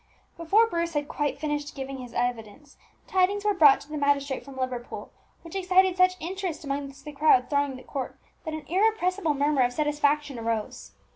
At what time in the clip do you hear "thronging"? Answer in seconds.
7.51-7.77